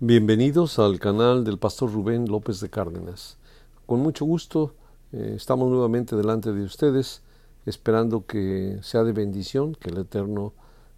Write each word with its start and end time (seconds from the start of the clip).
Bienvenidos 0.00 0.80
al 0.80 0.98
canal 0.98 1.44
del 1.44 1.56
pastor 1.56 1.92
Rubén 1.92 2.26
López 2.26 2.58
de 2.58 2.68
Cárdenas. 2.68 3.36
Con 3.86 4.00
mucho 4.00 4.24
gusto 4.24 4.74
eh, 5.12 5.34
estamos 5.36 5.70
nuevamente 5.70 6.16
delante 6.16 6.52
de 6.52 6.64
ustedes, 6.64 7.22
esperando 7.64 8.26
que 8.26 8.80
sea 8.82 9.04
de 9.04 9.12
bendición, 9.12 9.76
que 9.76 9.90
el 9.90 9.98
Eterno 9.98 10.52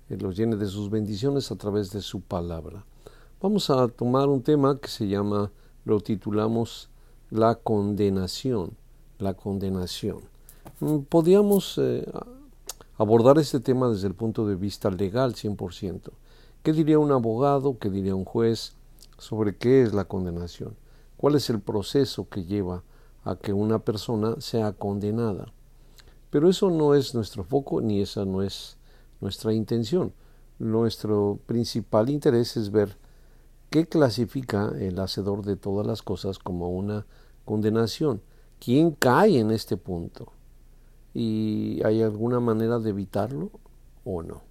eh, 0.08 0.16
los 0.18 0.34
llene 0.34 0.56
de 0.56 0.66
sus 0.66 0.88
bendiciones 0.88 1.52
a 1.52 1.56
través 1.56 1.90
de 1.90 2.00
su 2.00 2.22
palabra. 2.22 2.86
Vamos 3.42 3.68
a 3.68 3.86
tomar 3.88 4.30
un 4.30 4.42
tema 4.42 4.78
que 4.78 4.88
se 4.88 5.06
llama, 5.06 5.52
lo 5.84 6.00
titulamos 6.00 6.88
la 7.28 7.54
condenación, 7.54 8.78
la 9.18 9.34
condenación. 9.34 10.20
Mm, 10.80 11.00
podríamos 11.00 11.76
eh, 11.76 12.10
abordar 12.96 13.38
este 13.38 13.60
tema 13.60 13.90
desde 13.90 14.08
el 14.08 14.14
punto 14.14 14.48
de 14.48 14.56
vista 14.56 14.90
legal 14.90 15.34
100%. 15.34 16.12
¿Qué 16.62 16.72
diría 16.72 16.98
un 16.98 17.12
abogado? 17.12 17.76
¿Qué 17.78 17.90
diría 17.90 18.14
un 18.14 18.24
juez? 18.24 18.75
Sobre 19.18 19.56
qué 19.56 19.82
es 19.82 19.94
la 19.94 20.04
condenación, 20.04 20.76
cuál 21.16 21.34
es 21.34 21.50
el 21.50 21.60
proceso 21.60 22.28
que 22.28 22.44
lleva 22.44 22.82
a 23.24 23.36
que 23.36 23.52
una 23.52 23.80
persona 23.80 24.36
sea 24.40 24.72
condenada. 24.72 25.52
Pero 26.30 26.48
eso 26.48 26.70
no 26.70 26.94
es 26.94 27.14
nuestro 27.14 27.44
foco 27.44 27.80
ni 27.80 28.00
esa 28.00 28.24
no 28.24 28.42
es 28.42 28.76
nuestra 29.20 29.52
intención. 29.52 30.12
Nuestro 30.58 31.38
principal 31.46 32.10
interés 32.10 32.56
es 32.56 32.70
ver 32.70 32.96
qué 33.70 33.86
clasifica 33.86 34.72
el 34.78 34.98
hacedor 34.98 35.44
de 35.44 35.56
todas 35.56 35.86
las 35.86 36.02
cosas 36.02 36.38
como 36.38 36.70
una 36.70 37.06
condenación. 37.44 38.22
¿Quién 38.58 38.92
cae 38.92 39.38
en 39.38 39.50
este 39.50 39.76
punto? 39.76 40.32
¿Y 41.14 41.82
hay 41.84 42.02
alguna 42.02 42.40
manera 42.40 42.78
de 42.78 42.90
evitarlo 42.90 43.50
o 44.04 44.22
no? 44.22 44.42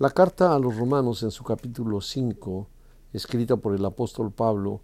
La 0.00 0.08
carta 0.08 0.54
a 0.54 0.58
los 0.58 0.78
romanos 0.78 1.22
en 1.24 1.30
su 1.30 1.44
capítulo 1.44 2.00
5, 2.00 2.66
escrita 3.12 3.58
por 3.58 3.74
el 3.74 3.84
apóstol 3.84 4.32
Pablo, 4.32 4.80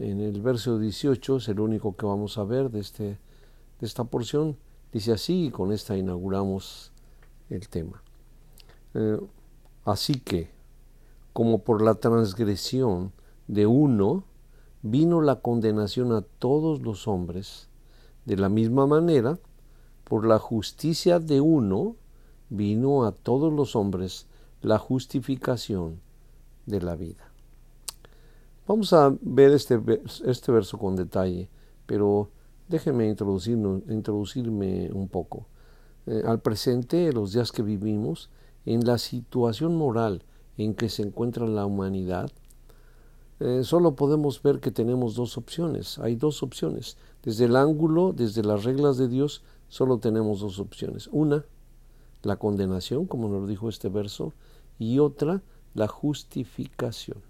en 0.00 0.18
el 0.20 0.42
verso 0.42 0.80
18, 0.80 1.36
es 1.36 1.48
el 1.48 1.60
único 1.60 1.94
que 1.94 2.04
vamos 2.04 2.38
a 2.38 2.42
ver 2.42 2.68
de, 2.68 2.80
este, 2.80 3.04
de 3.04 3.86
esta 3.86 4.02
porción, 4.02 4.56
dice 4.92 5.12
así 5.12 5.44
y 5.44 5.50
con 5.52 5.70
esta 5.70 5.96
inauguramos 5.96 6.90
el 7.50 7.68
tema. 7.68 8.02
Eh, 8.94 9.20
así 9.84 10.14
que, 10.18 10.50
como 11.32 11.60
por 11.60 11.80
la 11.80 11.94
transgresión 11.94 13.12
de 13.46 13.66
uno, 13.66 14.24
vino 14.82 15.20
la 15.20 15.36
condenación 15.36 16.10
a 16.10 16.22
todos 16.22 16.82
los 16.82 17.06
hombres, 17.06 17.68
de 18.24 18.36
la 18.36 18.48
misma 18.48 18.88
manera, 18.88 19.38
por 20.02 20.26
la 20.26 20.40
justicia 20.40 21.20
de 21.20 21.40
uno, 21.40 21.94
vino 22.50 23.04
a 23.04 23.12
todos 23.12 23.52
los 23.52 23.76
hombres 23.76 24.26
la 24.62 24.78
justificación 24.78 26.00
de 26.66 26.80
la 26.80 26.96
vida. 26.96 27.30
Vamos 28.66 28.92
a 28.92 29.16
ver 29.22 29.52
este, 29.52 29.80
este 30.24 30.52
verso 30.52 30.78
con 30.78 30.94
detalle, 30.94 31.48
pero 31.86 32.28
déjenme 32.68 33.08
introducirme 33.08 34.90
un 34.92 35.08
poco. 35.08 35.46
Eh, 36.06 36.22
al 36.26 36.40
presente, 36.40 37.12
los 37.12 37.32
días 37.32 37.52
que 37.52 37.62
vivimos, 37.62 38.30
en 38.66 38.84
la 38.84 38.98
situación 38.98 39.76
moral 39.76 40.22
en 40.58 40.74
que 40.74 40.88
se 40.88 41.02
encuentra 41.02 41.46
la 41.46 41.64
humanidad, 41.64 42.30
eh, 43.40 43.62
solo 43.62 43.94
podemos 43.94 44.42
ver 44.42 44.60
que 44.60 44.70
tenemos 44.70 45.14
dos 45.14 45.38
opciones. 45.38 45.98
Hay 45.98 46.16
dos 46.16 46.42
opciones. 46.42 46.96
Desde 47.22 47.44
el 47.44 47.56
ángulo, 47.56 48.12
desde 48.12 48.42
las 48.42 48.64
reglas 48.64 48.98
de 48.98 49.08
Dios, 49.08 49.42
solo 49.68 49.98
tenemos 49.98 50.40
dos 50.40 50.58
opciones. 50.58 51.08
Una, 51.12 51.44
la 52.22 52.36
condenación, 52.36 53.06
como 53.06 53.28
nos 53.28 53.48
dijo 53.48 53.68
este 53.68 53.88
verso, 53.88 54.32
y 54.78 54.98
otra, 54.98 55.42
la 55.74 55.88
justificación. 55.88 57.22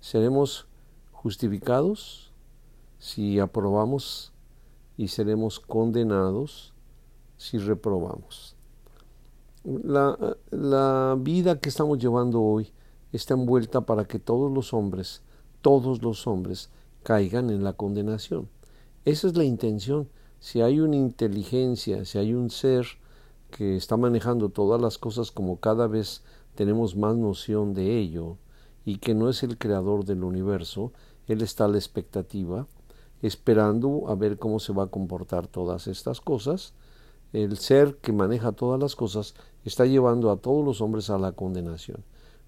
Seremos 0.00 0.66
justificados 1.12 2.32
si 2.98 3.38
aprobamos 3.38 4.32
y 4.96 5.08
seremos 5.08 5.60
condenados 5.60 6.72
si 7.36 7.58
reprobamos. 7.58 8.56
La, 9.64 10.36
la, 10.50 11.16
vida 11.18 11.58
que 11.60 11.68
estamos 11.68 11.98
llevando 11.98 12.42
hoy 12.42 12.72
está 13.12 13.34
envuelta 13.34 13.80
para 13.82 14.04
que 14.04 14.18
todos 14.18 14.50
los 14.52 14.72
hombres, 14.72 15.22
todos 15.60 16.02
los 16.02 16.26
hombres, 16.26 16.70
caigan 17.02 17.50
en 17.50 17.62
la 17.62 17.72
condenación. 17.72 18.48
Esa 19.04 19.28
es 19.28 19.36
la 19.36 19.44
intención. 19.44 20.08
Si 20.40 20.60
hay 20.60 20.80
una 20.80 20.96
inteligencia, 20.96 22.04
si 22.04 22.18
hay 22.18 22.34
un 22.34 22.50
ser 22.50 22.86
que 23.52 23.76
está 23.76 23.96
manejando 23.96 24.48
todas 24.48 24.80
las 24.80 24.98
cosas 24.98 25.30
como 25.30 25.60
cada 25.60 25.86
vez 25.86 26.24
tenemos 26.56 26.96
más 26.96 27.16
noción 27.16 27.74
de 27.74 27.98
ello 27.98 28.38
y 28.84 28.98
que 28.98 29.14
no 29.14 29.28
es 29.28 29.42
el 29.44 29.58
creador 29.58 30.04
del 30.04 30.24
universo, 30.24 30.92
Él 31.28 31.42
está 31.42 31.66
a 31.66 31.68
la 31.68 31.78
expectativa, 31.78 32.66
esperando 33.20 34.08
a 34.08 34.16
ver 34.16 34.38
cómo 34.38 34.58
se 34.58 34.72
va 34.72 34.84
a 34.84 34.88
comportar 34.88 35.46
todas 35.46 35.86
estas 35.86 36.20
cosas. 36.20 36.72
El 37.32 37.56
ser 37.56 37.96
que 37.98 38.12
maneja 38.12 38.52
todas 38.52 38.80
las 38.80 38.96
cosas 38.96 39.34
está 39.64 39.86
llevando 39.86 40.30
a 40.30 40.36
todos 40.38 40.64
los 40.64 40.80
hombres 40.80 41.08
a 41.10 41.18
la 41.18 41.32
condenación. 41.32 42.02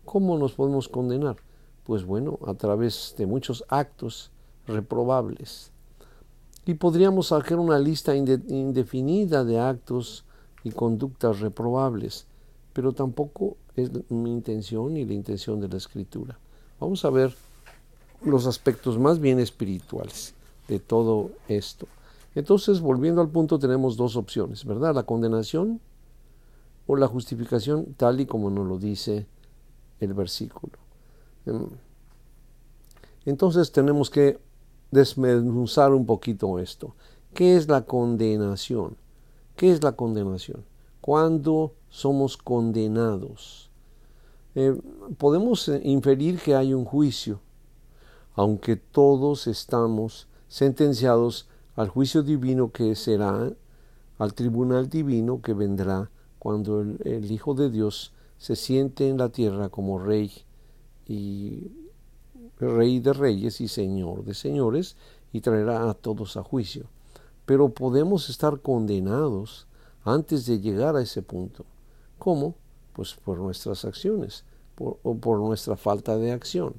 ¿Cómo 0.04 0.36
nos 0.38 0.54
podemos 0.54 0.88
condenar? 0.88 1.36
Pues 1.84 2.04
bueno, 2.04 2.38
a 2.46 2.54
través 2.54 3.14
de 3.16 3.26
muchos 3.26 3.64
actos 3.68 4.32
reprobables. 4.66 5.70
Y 6.66 6.74
podríamos 6.74 7.28
sacar 7.28 7.58
una 7.58 7.78
lista 7.78 8.16
indefinida 8.16 9.44
de 9.44 9.60
actos 9.60 10.23
y 10.64 10.70
conductas 10.72 11.40
reprobables, 11.40 12.26
pero 12.72 12.92
tampoco 12.92 13.56
es 13.76 13.90
mi 14.10 14.32
intención 14.32 14.96
y 14.96 15.04
la 15.04 15.12
intención 15.12 15.60
de 15.60 15.68
la 15.68 15.76
escritura. 15.76 16.38
Vamos 16.80 17.04
a 17.04 17.10
ver 17.10 17.34
los 18.24 18.46
aspectos 18.46 18.98
más 18.98 19.20
bien 19.20 19.38
espirituales 19.38 20.34
de 20.66 20.78
todo 20.80 21.30
esto. 21.48 21.86
Entonces, 22.34 22.80
volviendo 22.80 23.20
al 23.20 23.28
punto, 23.28 23.58
tenemos 23.58 23.96
dos 23.96 24.16
opciones, 24.16 24.64
¿verdad? 24.64 24.94
La 24.94 25.04
condenación 25.04 25.80
o 26.86 26.96
la 26.96 27.06
justificación, 27.06 27.94
tal 27.96 28.20
y 28.20 28.26
como 28.26 28.50
nos 28.50 28.66
lo 28.66 28.78
dice 28.78 29.26
el 30.00 30.14
versículo. 30.14 30.72
Em, 31.46 31.68
entonces 33.24 33.70
tenemos 33.70 34.10
que 34.10 34.38
desmenuzar 34.90 35.92
un 35.92 36.06
poquito 36.06 36.58
esto. 36.58 36.94
¿Qué 37.32 37.56
es 37.56 37.68
la 37.68 37.84
condenación? 37.84 38.96
¿Qué 39.56 39.70
es 39.70 39.82
la 39.82 39.92
condenación? 39.92 40.64
Cuando 41.00 41.74
somos 41.88 42.36
condenados. 42.36 43.70
Eh, 44.56 44.76
podemos 45.16 45.68
eh, 45.68 45.80
inferir 45.84 46.40
que 46.40 46.54
hay 46.54 46.74
un 46.74 46.84
juicio, 46.84 47.40
aunque 48.34 48.76
todos 48.76 49.46
estamos 49.46 50.26
sentenciados 50.48 51.48
al 51.76 51.88
juicio 51.88 52.22
divino 52.22 52.72
que 52.72 52.94
será, 52.94 53.52
al 54.18 54.34
tribunal 54.34 54.88
divino 54.88 55.40
que 55.40 55.54
vendrá 55.54 56.10
cuando 56.38 56.80
el, 56.80 57.30
Hijo 57.30 57.54
de 57.54 57.70
Dios 57.70 58.12
se 58.38 58.56
siente 58.56 59.08
en 59.08 59.18
la 59.18 59.28
tierra 59.28 59.68
como 59.68 59.98
rey 59.98 60.30
y 61.06 61.70
rey 62.58 63.00
de 63.00 63.12
reyes 63.12 63.60
y 63.60 63.68
señor 63.68 64.24
de 64.24 64.34
señores 64.34 64.96
y 65.32 65.40
traerá 65.40 65.88
a 65.88 65.94
todos 65.94 66.36
a 66.36 66.42
juicio. 66.42 66.86
Pero 67.46 67.70
podemos 67.70 68.30
estar 68.30 68.60
condenados 68.60 69.66
antes 70.04 70.46
de 70.46 70.60
llegar 70.60 70.96
a 70.96 71.02
ese 71.02 71.22
punto. 71.22 71.64
¿Cómo? 72.18 72.54
Pues 72.92 73.14
por 73.14 73.38
nuestras 73.38 73.84
acciones 73.84 74.44
o 74.78 75.16
por 75.16 75.38
nuestra 75.38 75.76
falta 75.76 76.16
de 76.16 76.32
acción. 76.32 76.74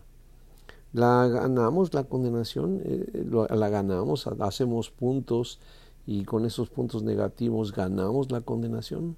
La 0.94 1.28
ganamos 1.28 1.94
la 1.94 2.06
condenación, 2.06 2.82
eh, 2.86 3.26
la 3.50 3.70
ganamos, 3.70 4.28
hacemos 4.28 4.92
puntos 4.92 5.60
y 6.06 6.24
con 6.24 6.46
esos 6.46 6.70
puntos 6.70 7.04
negativos 7.04 7.74
ganamos 7.74 8.32
la 8.32 8.42
condenación 8.42 9.18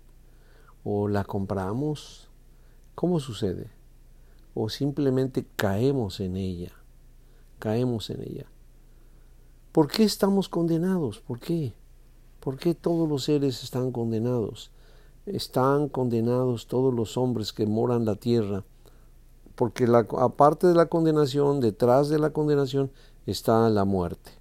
o 0.84 1.08
la 1.08 1.24
compramos. 1.24 2.30
¿Cómo 2.96 3.20
sucede? 3.20 3.70
O 4.56 4.70
simplemente 4.70 5.46
caemos 5.56 6.20
en 6.20 6.36
ella, 6.36 6.72
caemos 7.60 8.10
en 8.10 8.24
ella. 8.24 8.48
¿Por 9.78 9.88
qué 9.88 10.06
estamos 10.06 10.50
condenados? 10.50 11.20
¿Por 11.20 11.40
qué? 11.40 11.72
¿Por 12.40 12.58
qué 12.58 12.74
todos 12.74 13.08
los 13.08 13.26
seres 13.26 13.64
están 13.64 13.92
condenados? 13.92 14.72
están 15.28 15.88
condenados 15.88 16.66
todos 16.66 16.92
los 16.92 17.16
hombres 17.16 17.54
que 17.54 17.68
moran 17.68 18.04
la 18.04 18.16
tierra, 18.16 18.64
porque 19.54 19.86
aparte 20.18 20.66
de 20.66 20.74
la 20.74 20.88
condenación, 20.88 21.60
detrás 21.60 22.10
de 22.10 22.18
la 22.18 22.32
condenación 22.32 22.90
está 23.28 23.70
la 23.70 23.86
muerte. 23.86 24.32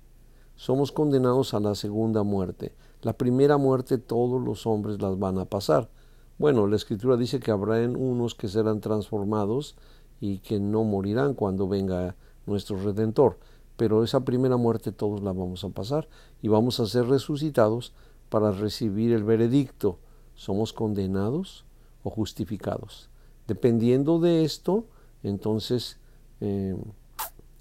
Somos 0.54 0.90
condenados 0.90 1.52
a 1.52 1.60
la 1.60 1.74
segunda 1.74 2.22
muerte. 2.22 2.74
La 3.02 3.12
primera 3.12 3.58
muerte 3.58 3.98
todos 3.98 4.40
los 4.40 4.66
hombres 4.66 5.02
las 5.02 5.18
van 5.18 5.36
a 5.38 5.44
pasar. 5.44 5.90
Bueno, 6.38 6.66
la 6.66 6.76
escritura 6.76 7.18
dice 7.18 7.40
que 7.40 7.50
habrá 7.50 7.76
unos 7.86 8.34
que 8.34 8.48
serán 8.48 8.80
transformados 8.80 9.76
y 10.18 10.38
que 10.38 10.60
no 10.60 10.82
morirán 10.84 11.34
cuando 11.34 11.68
venga 11.68 12.16
nuestro 12.46 12.78
redentor. 12.78 13.36
Pero 13.76 14.04
esa 14.04 14.20
primera 14.20 14.56
muerte 14.56 14.92
todos 14.92 15.22
la 15.22 15.32
vamos 15.32 15.64
a 15.64 15.68
pasar 15.68 16.08
y 16.42 16.48
vamos 16.48 16.80
a 16.80 16.86
ser 16.86 17.06
resucitados 17.06 17.92
para 18.28 18.50
recibir 18.50 19.12
el 19.12 19.24
veredicto 19.24 19.98
somos 20.36 20.72
condenados 20.72 21.64
o 22.04 22.10
justificados. 22.10 23.08
Dependiendo 23.48 24.20
de 24.20 24.44
esto, 24.44 24.84
entonces 25.22 25.98
eh, 26.40 26.76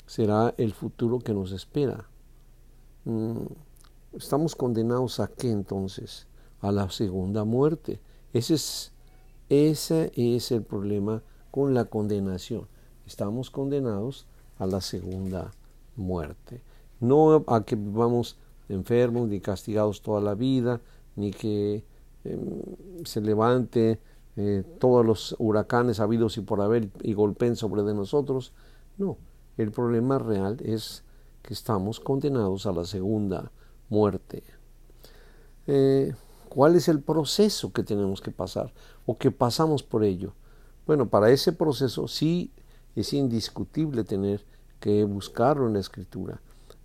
será 0.05 0.53
el 0.57 0.73
futuro 0.73 1.19
que 1.19 1.33
nos 1.33 1.51
espera. 1.51 2.07
Mm, 3.05 3.45
¿Estamos 4.13 4.55
condenados 4.55 5.19
a 5.19 5.27
qué 5.27 5.49
entonces? 5.49 6.27
A 6.61 6.71
la 6.71 6.89
segunda 6.89 7.43
muerte. 7.43 7.99
Ese 8.33 8.55
es, 8.55 8.91
ese 9.49 10.11
es 10.15 10.51
el 10.51 10.63
problema 10.63 11.23
con 11.51 11.73
la 11.73 11.85
condenación. 11.85 12.67
Estamos 13.05 13.49
condenados 13.49 14.25
a 14.57 14.65
la 14.65 14.81
segunda 14.81 15.43
muerte. 15.43 15.64
No 16.99 17.43
a 17.47 17.65
que 17.65 17.75
vivamos 17.75 18.37
enfermos 18.69 19.27
ni 19.27 19.39
castigados 19.39 20.01
toda 20.01 20.21
la 20.21 20.35
vida, 20.35 20.81
ni 21.15 21.31
que 21.31 21.83
em, 22.23 22.61
se 23.05 23.21
levante 23.21 23.99
eh, 24.37 24.63
todos 24.79 25.05
los 25.05 25.35
huracanes 25.39 25.99
habidos 25.99 26.37
y 26.37 26.41
por 26.41 26.61
haber 26.61 26.89
y 27.01 27.13
golpeen 27.13 27.55
sobre 27.55 27.83
de 27.83 27.93
nosotros. 27.93 28.53
No, 28.97 29.17
el 29.57 29.71
problema 29.71 30.19
real 30.19 30.57
es 30.63 31.03
que 31.41 31.53
estamos 31.53 31.99
condenados 31.99 32.65
a 32.65 32.71
la 32.71 32.85
segunda 32.85 33.51
muerte. 33.89 34.43
Eh, 35.67 36.13
¿Cuál 36.49 36.75
es 36.75 36.87
el 36.87 37.01
proceso 37.01 37.71
que 37.73 37.83
tenemos 37.83 38.21
que 38.21 38.31
pasar 38.31 38.73
o 39.05 39.17
que 39.17 39.31
pasamos 39.31 39.83
por 39.83 40.03
ello? 40.03 40.33
Bueno, 40.85 41.09
para 41.09 41.29
ese 41.31 41.51
proceso 41.51 42.07
sí 42.07 42.51
es 42.95 43.13
indiscutible 43.13 44.03
tener 44.03 44.45
que 44.85 45.03
buscarlo 45.03 45.65
en 45.65 45.73
la 45.73 45.79
escritura. 45.79 46.39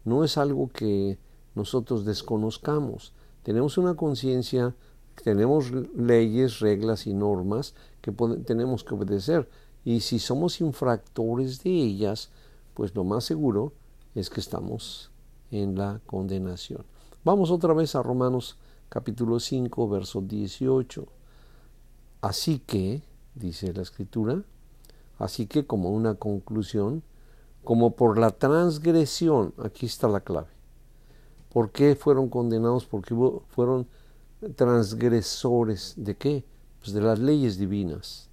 No 0.07 0.25
es 0.25 0.39
algo 0.39 0.71
que 0.71 1.19
nosotros 1.55 2.07
desconozcamos. 2.07 3.13
Tenemos 3.43 3.77
una 3.77 3.95
conciencia, 3.95 4.75
tenemos 5.23 5.71
leyes, 5.71 6.61
reglas 6.61 7.07
y 7.07 7.13
normas 7.13 7.75
que 8.01 8.11
tenemos 8.47 8.85
que 8.85 8.95
obedecer. 8.95 9.51
Y 9.85 10.01
si 10.01 10.19
somos 10.19 10.63
infractores 10.63 11.63
de 11.63 11.73
ellas, 11.73 12.31
pues 12.73 12.95
lo 12.95 13.05
más 13.05 13.25
seguro 13.25 13.75
es 14.15 14.31
que 14.31 14.41
estamos 14.41 15.11
en 15.51 15.77
la 15.77 16.01
condenación. 16.07 16.87
Vamos 17.23 17.51
otra 17.51 17.75
vez 17.75 17.95
a 17.97 18.03
Romanos 18.03 18.57
capítulo 18.89 19.39
5, 19.39 19.89
verso 19.91 20.23
18. 20.23 21.07
Así 22.23 22.61
que, 22.61 23.03
dice 23.35 23.75
la 23.75 23.83
escritura, 23.83 24.43
así 25.19 25.45
que 25.47 25.67
como 25.67 25.91
una 25.91 26.15
conclusión, 26.15 27.03
como 27.65 27.95
por 27.95 28.19
la 28.19 28.31
transgresión, 28.31 29.55
aquí 29.59 29.87
está 29.87 30.09
la 30.09 30.21
clave. 30.21 30.49
¿Por 31.53 31.71
qué 31.71 31.97
fueron 31.97 32.29
condenados? 32.29 32.87
Porque 32.87 33.15
fueron 33.49 33.87
transgresores 34.55 35.95
de 35.97 36.17
qué? 36.17 36.45
Pues 36.81 36.93
de 36.93 37.01
las 37.01 37.19
leyes 37.19 37.59
divinas. 37.59 38.29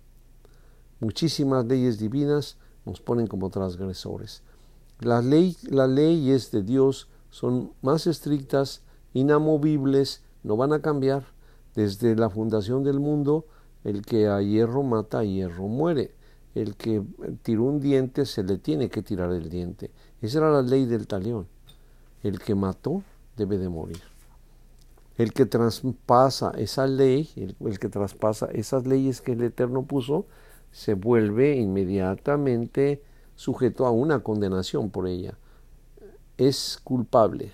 Muchísimas 0.99 1.65
leyes 1.65 1.99
divinas 1.99 2.57
nos 2.85 3.01
ponen 3.01 3.27
como 3.27 3.49
transgresores. 3.49 4.41
Las, 4.99 5.23
ley, 5.23 5.55
las 5.63 5.89
leyes 5.89 6.51
de 6.51 6.63
Dios 6.63 7.07
son 7.29 7.73
más 7.81 8.07
estrictas, 8.07 8.81
inamovibles, 9.13 10.23
no 10.43 10.57
van 10.57 10.73
a 10.73 10.81
cambiar. 10.81 11.25
Desde 11.75 12.15
la 12.15 12.31
fundación 12.31 12.83
del 12.83 12.99
mundo, 12.99 13.45
el 13.83 14.03
que 14.03 14.27
a 14.27 14.41
hierro 14.41 14.81
mata, 14.81 15.19
a 15.19 15.23
hierro 15.23 15.67
muere. 15.67 16.15
El 16.61 16.75
que 16.75 17.03
tiró 17.43 17.65
un 17.65 17.79
diente, 17.79 18.25
se 18.25 18.43
le 18.43 18.57
tiene 18.57 18.89
que 18.89 19.03
tirar 19.03 19.31
el 19.31 19.47
diente. 19.49 19.91
Esa 20.21 20.39
era 20.39 20.49
la 20.51 20.63
ley 20.63 20.85
del 20.85 21.05
talión. 21.05 21.47
El 22.23 22.39
que 22.39 22.55
mató 22.55 23.03
debe 23.35 23.59
de 23.59 23.69
morir. 23.69 24.01
El 25.17 25.33
que 25.33 25.45
traspasa 25.45 26.51
esa 26.57 26.87
ley, 26.87 27.29
el, 27.35 27.79
que 27.79 27.89
traspasa 27.89 28.47
esas 28.47 28.87
leyes 28.87 29.21
que 29.21 29.33
el 29.33 29.43
Eterno 29.43 29.83
puso, 29.83 30.25
se 30.71 30.95
vuelve 30.95 31.55
inmediatamente 31.57 33.03
sujeto 33.35 33.85
a 33.85 33.91
una 33.91 34.23
condenación 34.23 34.89
por 34.89 35.07
ella. 35.07 35.37
Es 36.37 36.79
culpable. 36.83 37.51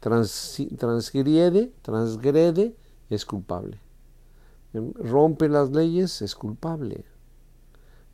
transgrede, 0.00 1.72
transgrede, 1.80 2.76
es 3.08 3.24
culpable. 3.24 3.80
Rompe 4.72 5.48
las 5.48 5.70
leyes, 5.70 6.20
es 6.20 6.34
culpable. 6.34 7.06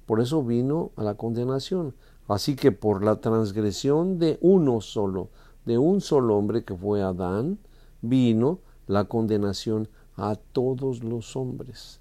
Por 0.08 0.20
eso 0.20 0.42
vino 0.42 0.90
a 0.96 1.04
la 1.04 1.14
condenación. 1.14 1.94
Así 2.26 2.56
que 2.56 2.72
por 2.72 3.04
la 3.04 3.20
transgresión 3.20 4.18
de 4.18 4.40
uno 4.40 4.80
solo, 4.80 5.28
de 5.64 5.78
un 5.78 6.00
solo 6.00 6.36
hombre 6.36 6.64
que 6.64 6.74
fue 6.74 7.02
Adán, 7.02 7.60
vino 8.02 8.58
la 8.88 9.04
condenación 9.04 9.88
a 10.16 10.34
todos 10.34 11.04
los 11.04 11.36
hombres 11.36 12.00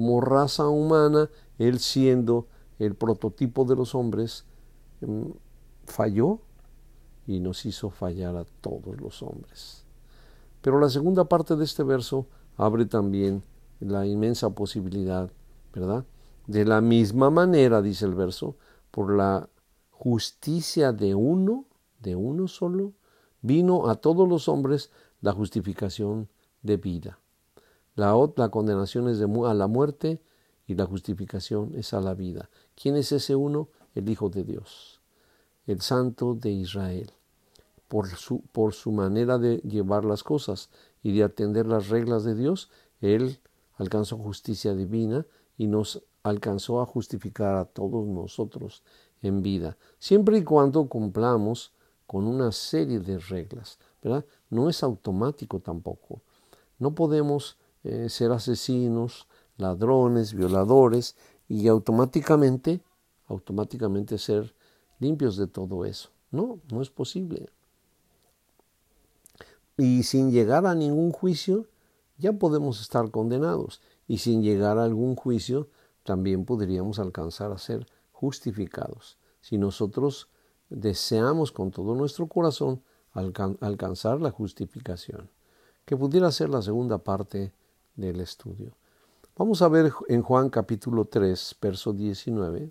como 0.00 0.20
raza 0.20 0.68
humana, 0.68 1.28
él 1.58 1.78
siendo 1.78 2.46
el 2.78 2.94
prototipo 2.94 3.66
de 3.66 3.76
los 3.76 3.94
hombres, 3.94 4.46
em, 5.02 5.32
falló 5.84 6.38
y 7.26 7.40
nos 7.40 7.66
hizo 7.66 7.90
fallar 7.90 8.36
a 8.36 8.46
todos 8.62 8.98
los 8.98 9.22
hombres. 9.22 9.84
Pero 10.62 10.80
la 10.80 10.88
segunda 10.88 11.24
parte 11.24 11.56
de 11.56 11.64
este 11.64 11.82
verso 11.82 12.26
abre 12.56 12.86
también 12.86 13.42
la 13.80 14.06
inmensa 14.06 14.48
posibilidad, 14.50 15.30
¿verdad? 15.74 16.04
De 16.50 16.64
la 16.64 16.80
misma 16.80 17.30
manera, 17.30 17.80
dice 17.80 18.06
el 18.06 18.16
verso, 18.16 18.56
por 18.90 19.14
la 19.14 19.48
justicia 19.92 20.90
de 20.90 21.14
uno, 21.14 21.66
de 22.00 22.16
uno 22.16 22.48
solo, 22.48 22.92
vino 23.40 23.88
a 23.88 23.94
todos 23.94 24.28
los 24.28 24.48
hombres 24.48 24.90
la 25.20 25.30
justificación 25.30 26.28
de 26.62 26.76
vida. 26.76 27.20
La, 27.94 28.16
otra 28.16 28.48
condenación 28.48 29.08
es 29.08 29.20
a 29.20 29.54
la 29.54 29.68
muerte 29.68 30.20
y 30.66 30.74
la 30.74 30.86
justificación 30.86 31.70
es 31.76 31.94
a 31.94 32.00
la 32.00 32.14
vida. 32.14 32.50
¿Quién 32.74 32.96
es 32.96 33.12
ese 33.12 33.36
uno? 33.36 33.68
El 33.94 34.08
Hijo 34.08 34.28
de 34.28 34.42
Dios, 34.42 35.00
el 35.68 35.80
Santo 35.80 36.34
de 36.34 36.50
Israel. 36.50 37.12
Por 37.86 38.08
su, 38.08 38.40
por 38.50 38.74
su 38.74 38.90
manera 38.90 39.38
de 39.38 39.58
llevar 39.58 40.04
las 40.04 40.24
cosas 40.24 40.68
y 41.00 41.16
de 41.16 41.22
atender 41.22 41.68
las 41.68 41.90
reglas 41.90 42.24
de 42.24 42.34
Dios, 42.34 42.72
Él 43.00 43.38
alcanzó 43.76 44.18
justicia 44.18 44.74
divina 44.74 45.24
y 45.56 45.68
nos 45.68 46.02
alcanzó 46.22 46.80
a 46.80 46.86
justificar 46.86 47.56
a 47.56 47.64
todos 47.64 48.06
nosotros 48.06 48.82
en 49.22 49.42
vida, 49.42 49.76
siempre 49.98 50.38
y 50.38 50.44
cuando 50.44 50.86
cumplamos 50.88 51.72
con 52.06 52.26
una 52.26 52.52
serie 52.52 53.00
de 53.00 53.18
reglas, 53.18 53.78
¿verdad? 54.02 54.24
No 54.48 54.68
es 54.68 54.82
automático 54.82 55.60
tampoco. 55.60 56.22
No 56.78 56.94
podemos 56.94 57.56
eh, 57.84 58.08
ser 58.08 58.32
asesinos, 58.32 59.28
ladrones, 59.56 60.34
violadores 60.34 61.16
y 61.48 61.68
automáticamente, 61.68 62.82
automáticamente 63.28 64.18
ser 64.18 64.54
limpios 64.98 65.36
de 65.36 65.46
todo 65.46 65.84
eso. 65.84 66.10
No, 66.30 66.60
no 66.70 66.82
es 66.82 66.90
posible. 66.90 67.48
Y 69.76 70.02
sin 70.02 70.30
llegar 70.30 70.66
a 70.66 70.74
ningún 70.74 71.12
juicio, 71.12 71.66
ya 72.18 72.32
podemos 72.32 72.80
estar 72.80 73.10
condenados. 73.10 73.80
Y 74.06 74.18
sin 74.18 74.42
llegar 74.42 74.78
a 74.78 74.84
algún 74.84 75.16
juicio, 75.16 75.68
también 76.04 76.44
podríamos 76.44 76.98
alcanzar 76.98 77.52
a 77.52 77.58
ser 77.58 77.86
justificados. 78.12 79.18
Si 79.40 79.58
nosotros 79.58 80.28
deseamos 80.68 81.52
con 81.52 81.70
todo 81.70 81.94
nuestro 81.94 82.26
corazón 82.26 82.82
alcanzar 83.12 84.20
la 84.20 84.30
justificación, 84.30 85.30
que 85.84 85.96
pudiera 85.96 86.30
ser 86.30 86.48
la 86.48 86.62
segunda 86.62 86.98
parte 86.98 87.52
del 87.96 88.20
estudio. 88.20 88.76
Vamos 89.36 89.62
a 89.62 89.68
ver 89.68 89.92
en 90.08 90.22
Juan 90.22 90.48
capítulo 90.48 91.06
3, 91.06 91.56
verso 91.60 91.92
19, 91.92 92.70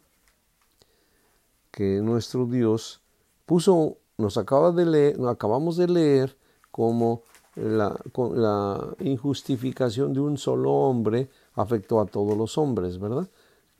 que 1.72 2.02
nuestro 2.02 2.46
Dios 2.46 3.02
puso, 3.46 3.98
nos 4.18 4.38
acaba 4.38 4.72
de 4.72 4.86
leer, 4.86 5.18
acabamos 5.28 5.76
de 5.78 5.88
leer 5.88 6.38
como 6.72 7.24
la 7.56 8.96
injustificación 9.00 10.14
de 10.14 10.22
un 10.22 10.38
solo 10.38 10.72
hombre 10.72 11.30
afectó 11.62 12.00
a 12.00 12.06
todos 12.06 12.38
los 12.38 12.58
hombres, 12.58 13.00
¿verdad? 13.00 13.28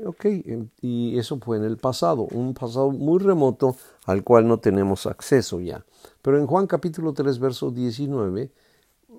Ok, 0.06 0.26
y 0.82 1.18
eso 1.18 1.40
fue 1.40 1.58
en 1.58 1.64
el 1.64 1.78
pasado, 1.78 2.24
un 2.32 2.54
pasado 2.54 2.92
muy 2.92 3.20
remoto 3.20 3.76
al 4.06 4.24
cual 4.24 4.48
no 4.48 4.60
tenemos 4.60 5.06
acceso 5.06 5.60
ya. 5.60 5.86
Pero 6.22 6.38
en 6.38 6.48
Juan 6.48 6.68
capítulo 6.68 7.14
3, 7.14 7.40
verso 7.40 7.72
19, 7.72 8.52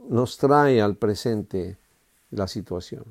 nos 0.08 0.38
trae 0.38 0.80
al 0.80 0.96
presente 0.96 1.78
la 2.30 2.48
situación. 2.48 3.04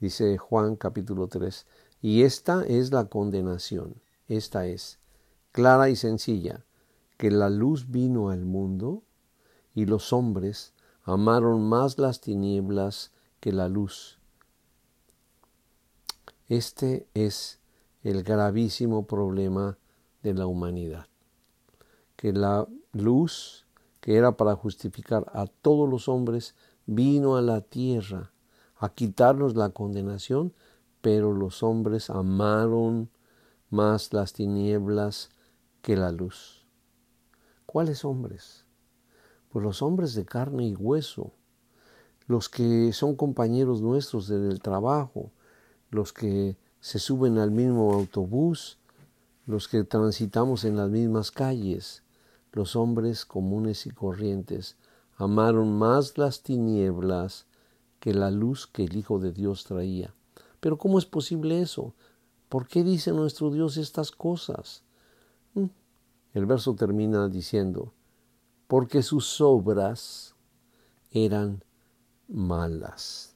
Dice 0.00 0.36
Juan 0.36 0.76
capítulo 0.76 1.28
3, 1.28 1.66
y 2.02 2.22
esta 2.22 2.64
es 2.66 2.92
la 2.92 3.06
condenación, 3.06 3.94
esta 4.28 4.66
es 4.66 4.98
clara 5.52 5.88
y 5.88 5.96
sencilla, 5.96 6.64
que 7.16 7.30
la 7.30 7.48
luz 7.48 7.90
vino 7.90 8.28
al 8.28 8.44
mundo 8.44 9.02
y 9.74 9.86
los 9.86 10.12
hombres 10.12 10.72
amaron 11.04 11.66
más 11.66 11.98
las 11.98 12.20
tinieblas 12.20 13.12
que 13.40 13.52
la 13.52 13.68
luz. 13.68 14.18
Este 16.48 17.08
es 17.14 17.58
el 18.04 18.22
gravísimo 18.22 19.06
problema 19.08 19.78
de 20.22 20.32
la 20.32 20.46
humanidad, 20.46 21.08
que 22.14 22.32
la 22.32 22.68
luz 22.92 23.66
que 24.00 24.16
era 24.16 24.36
para 24.36 24.54
justificar 24.54 25.26
a 25.34 25.46
todos 25.46 25.88
los 25.90 26.08
hombres 26.08 26.54
vino 26.86 27.36
a 27.36 27.42
la 27.42 27.62
tierra 27.62 28.30
a 28.76 28.90
quitarnos 28.90 29.56
la 29.56 29.70
condenación, 29.70 30.52
pero 31.00 31.32
los 31.32 31.64
hombres 31.64 32.10
amaron 32.10 33.10
más 33.68 34.12
las 34.12 34.32
tinieblas 34.32 35.30
que 35.82 35.96
la 35.96 36.12
luz. 36.12 36.64
¿Cuáles 37.64 38.04
hombres? 38.04 38.64
Pues 39.48 39.64
los 39.64 39.82
hombres 39.82 40.14
de 40.14 40.24
carne 40.24 40.68
y 40.68 40.76
hueso, 40.76 41.32
los 42.28 42.48
que 42.48 42.92
son 42.92 43.16
compañeros 43.16 43.82
nuestros 43.82 44.28
del 44.28 44.60
trabajo, 44.60 45.32
los 45.90 46.12
que 46.12 46.56
se 46.80 46.98
suben 46.98 47.38
al 47.38 47.50
mismo 47.50 47.92
autobús, 47.92 48.78
los 49.46 49.68
que 49.68 49.84
transitamos 49.84 50.64
en 50.64 50.76
las 50.76 50.90
mismas 50.90 51.30
calles, 51.30 52.02
los 52.52 52.76
hombres 52.76 53.24
comunes 53.24 53.86
y 53.86 53.90
corrientes, 53.90 54.76
amaron 55.16 55.78
más 55.78 56.18
las 56.18 56.42
tinieblas 56.42 57.46
que 58.00 58.14
la 58.14 58.30
luz 58.30 58.66
que 58.66 58.84
el 58.84 58.96
Hijo 58.96 59.18
de 59.18 59.32
Dios 59.32 59.64
traía. 59.64 60.14
Pero 60.60 60.78
¿cómo 60.78 60.98
es 60.98 61.06
posible 61.06 61.60
eso? 61.60 61.94
¿Por 62.48 62.66
qué 62.66 62.84
dice 62.84 63.12
nuestro 63.12 63.50
Dios 63.50 63.76
estas 63.76 64.10
cosas? 64.10 64.82
Mm. 65.54 65.66
El 66.34 66.46
verso 66.46 66.74
termina 66.74 67.28
diciendo, 67.28 67.92
porque 68.66 69.02
sus 69.02 69.40
obras 69.40 70.34
eran 71.10 71.62
malas. 72.28 73.35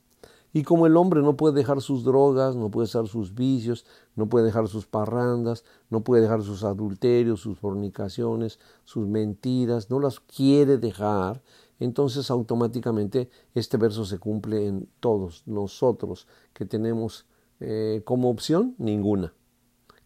Y 0.52 0.64
como 0.64 0.87
el 0.87 0.97
hombre 0.97 1.23
no 1.23 1.37
puede 1.37 1.54
dejar 1.54 1.80
sus 1.80 2.02
drogas, 2.02 2.57
no 2.57 2.71
puede 2.71 2.87
dejar 2.87 3.07
sus 3.07 3.35
vicios, 3.35 3.87
no 4.16 4.28
puede 4.28 4.47
dejar 4.47 4.66
sus 4.66 4.87
parrandas, 4.87 5.64
no 5.90 6.00
puede 6.02 6.23
dejar 6.23 6.42
sus 6.42 6.64
adulterios, 6.64 7.40
sus 7.40 7.59
fornicaciones, 7.59 8.59
sus 8.85 9.07
mentiras, 9.07 9.90
no 9.90 10.00
las 10.00 10.19
quiere 10.19 10.76
dejar, 10.78 11.40
entonces 11.78 12.30
automáticamente 12.30 13.30
este 13.54 13.76
verso 13.76 14.04
se 14.04 14.19
cumple 14.19 14.66
en 14.66 14.88
todos 14.99 15.45
nosotros 15.47 16.26
que 16.52 16.64
tenemos 16.64 17.26
eh, 17.61 18.02
como 18.04 18.28
opción 18.28 18.75
ninguna. 18.78 19.33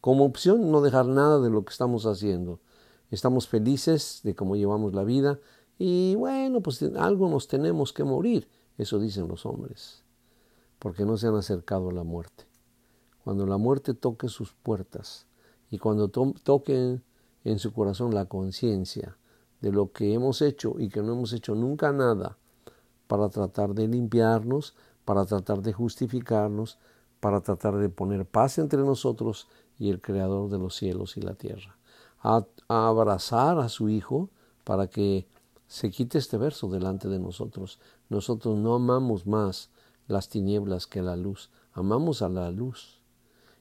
Como 0.01 0.25
opción 0.25 0.71
no 0.71 0.83
dejar 0.83 1.07
nada 1.07 1.41
de 1.41 1.49
lo 1.49 1.65
que 1.65 1.73
estamos 1.73 2.05
haciendo. 2.05 2.61
Estamos 3.11 3.49
felices 3.49 4.21
de 4.23 4.35
cómo 4.35 4.57
llevamos 4.57 4.95
la 4.95 5.05
vida 5.05 5.41
y 5.79 6.15
bueno, 6.15 6.61
pues 6.61 6.83
algo 6.97 7.29
nos 7.29 7.49
tenemos 7.49 7.93
que 7.93 8.05
morir, 8.05 8.49
eso 8.79 8.99
dicen 8.99 9.29
los 9.29 9.45
hombres, 9.45 10.04
porque 10.85 11.07
no 11.07 11.17
se 11.17 11.29
han 11.29 11.35
acercado 11.35 11.89
a 11.89 11.93
la 11.95 12.03
muerte. 12.03 12.45
Cuando 13.25 13.47
la 13.47 13.57
muerte 13.57 13.95
toque 13.95 14.29
sus 14.29 14.53
puertas 14.53 15.27
y 15.71 15.79
cuando 15.79 16.09
toque 16.09 17.01
en 17.43 17.59
su 17.59 17.73
corazón 17.73 18.15
la 18.15 18.27
conciencia 18.27 19.17
de 19.63 19.73
lo 19.73 19.93
que 19.93 20.13
hemos 20.13 20.43
hecho 20.43 20.75
y 20.79 20.91
que 20.91 21.01
no 21.01 21.13
hemos 21.13 21.33
hecho 21.33 21.55
nunca 21.55 21.91
nada 21.91 22.37
para 23.07 23.31
tratar 23.31 23.73
de 23.73 23.89
limpiarnos, 23.89 24.75
para 25.07 25.25
tratar 25.25 25.63
de 25.63 25.73
justificarnos, 25.73 26.79
para 27.19 27.41
tratar 27.41 27.79
de 27.79 27.89
poner 27.89 28.27
paz 28.27 28.59
entre 28.59 28.81
nosotros 28.81 29.49
y 29.79 29.89
el 29.89 30.03
Creador 30.03 30.51
de 30.51 30.59
los 30.59 30.77
cielos 30.77 31.17
y 31.17 31.23
la 31.23 31.33
tierra. 31.33 31.79
A, 32.23 32.45
abrazar 32.69 33.59
a 33.59 33.71
su 33.71 33.89
Hijo 33.89 34.29
para 34.65 34.89
que 34.89 35.27
se 35.67 35.91
quite 35.91 36.19
este 36.19 36.37
verso 36.37 36.69
delante 36.69 37.09
de 37.09 37.21
nosotros. 37.21 37.81
Nosotros 38.11 38.59
no 38.59 38.75
amamos 38.75 39.27
más 39.27 39.71
las 40.07 40.29
tinieblas 40.29 40.87
que 40.87 41.03
la 41.03 41.17
luz, 41.17 41.51
amamos 41.73 42.23
a 42.23 42.29
la 42.29 42.51
luz. 42.51 43.01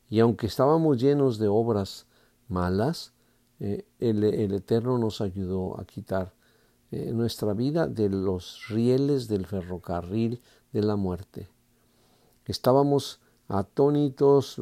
Y 0.10 0.20
aunque 0.20 0.48
estábamos 0.48 1.02
llenos 1.02 1.38
de 1.40 1.48
obras 1.48 2.06
malas, 2.48 3.14
eh, 3.60 3.86
el, 4.00 4.24
Eterno 4.24 4.98
nos 4.98 5.22
ayudó 5.22 5.80
a 5.80 5.86
quitar 5.86 6.34
eh, 6.92 7.12
nuestra 7.14 7.54
vida 7.54 7.88
de 7.88 8.10
los 8.10 8.68
rieles 8.68 9.28
del 9.28 9.46
ferrocarril 9.46 10.42
de 10.72 10.82
la 10.82 10.96
muerte. 10.96 11.50
Estábamos 12.46 13.22
atónitos 13.48 14.60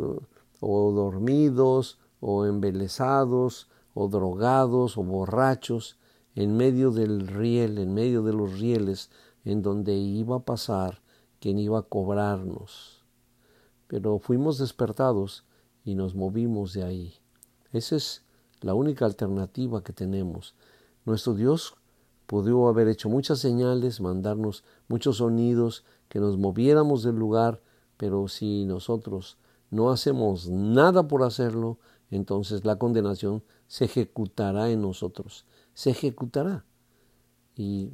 o 0.60 0.92
dormidos 0.92 2.00
o 2.20 2.46
embelesados 2.46 3.70
o 3.94 4.08
drogados 4.08 4.98
o 4.98 5.04
borrachos 5.04 5.98
en 6.36 6.56
medio 6.56 6.92
del 6.92 7.28
riel, 7.28 7.78
en 7.78 7.94
medio 7.94 8.24
de 8.24 8.34
los 8.34 8.60
rieles 8.60 9.10
en 9.44 9.62
donde 9.62 9.96
iba 9.96 10.38
a 10.38 10.46
pasar 10.46 11.02
quien 11.42 11.60
iba 11.60 11.80
a 11.80 11.84
cobrarnos. 11.84 13.04
Pero 13.88 14.20
fuimos 14.20 14.60
despertados 14.60 15.44
y 15.84 15.96
nos 15.96 16.16
movimos 16.16 16.72
de 16.74 16.84
ahí. 16.84 17.16
Esa 17.74 17.98
es 17.98 18.24
la 18.62 18.74
única 18.76 19.06
alternativa 19.06 19.84
que 19.84 19.92
tenemos. 19.92 20.56
Nuestro 21.04 21.34
Dios 21.34 21.76
pudo 22.28 22.70
haber 22.70 22.88
hecho 22.88 23.10
muchas 23.10 23.40
señales, 23.40 24.00
mandarnos 24.00 24.64
muchos 24.88 25.18
sonidos, 25.18 25.84
que 26.08 26.20
nos 26.20 26.38
moviéramos 26.38 27.04
del 27.04 27.16
lugar, 27.16 27.62
pero 27.98 28.28
si 28.28 28.66
nosotros 28.66 29.38
no 29.72 29.90
hacemos 29.90 30.48
nada 30.48 31.08
por 31.08 31.24
hacerlo, 31.24 31.80
entonces 32.12 32.66
la 32.66 32.78
condenación 32.78 33.44
se 33.68 33.86
ejecutará 33.86 34.70
en 34.70 34.82
nosotros, 34.82 35.46
se 35.74 35.90
ejecutará. 35.90 36.66
Y 37.56 37.90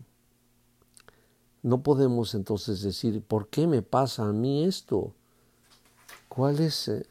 no 1.67 1.83
podemos 1.83 2.33
entonces 2.33 2.81
decir, 2.81 3.21
¿por 3.21 3.47
qué 3.47 3.67
me 3.67 3.81
pasa 3.81 4.27
a 4.27 4.33
mí 4.33 4.63
esto? 4.63 5.13
¿Cuál 6.29 6.59
es 6.59 6.87
eh, 6.87 7.05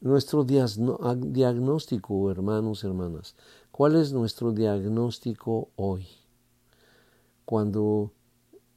nuestro 0.00 0.44
diagnóstico, 0.44 2.30
hermanos, 2.30 2.84
hermanas? 2.84 3.34
¿Cuál 3.70 3.96
es 3.96 4.12
nuestro 4.12 4.52
diagnóstico 4.52 5.68
hoy? 5.76 6.06
Cuando 7.44 8.12